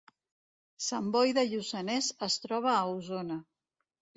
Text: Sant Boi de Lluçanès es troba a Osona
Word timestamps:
Sant 0.85 1.11
Boi 1.17 1.35
de 1.39 1.43
Lluçanès 1.51 2.09
es 2.29 2.41
troba 2.47 2.73
a 2.79 2.83
Osona 2.97 3.39